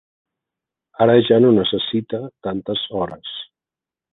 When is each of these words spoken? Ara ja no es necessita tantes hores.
Ara 1.05 1.17
ja 1.27 1.37
no 1.45 1.51
es 1.51 1.59
necessita 1.59 2.23
tantes 2.49 2.87
hores. 3.01 3.39